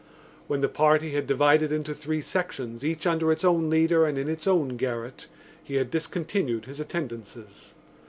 When 0.47 0.61
the 0.61 0.67
party 0.67 1.11
had 1.11 1.27
divided 1.27 1.71
into 1.71 1.93
three 1.93 2.21
sections, 2.21 2.83
each 2.83 3.05
under 3.05 3.31
its 3.31 3.45
own 3.45 3.69
leader 3.69 4.03
and 4.03 4.17
in 4.17 4.27
its 4.29 4.47
own 4.47 4.69
garret, 4.75 5.27
he 5.63 5.75
had 5.75 5.91
discontinued 5.91 6.65
his 6.65 6.79
attendances. 6.79 7.73